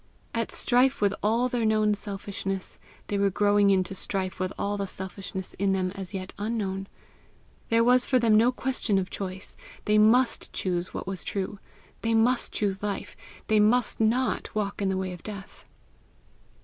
[0.33, 4.87] At strife with all their known selfishness, they were growing into strife with all the
[4.87, 6.87] selfishness in them as yet unknown.
[7.69, 11.59] There was for them no question of choice; they MUST choose what was true;
[12.01, 15.67] they MUST choose life; they MUST NOT walk in the way of death.